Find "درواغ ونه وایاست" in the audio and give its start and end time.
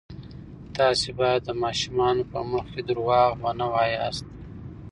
2.89-4.25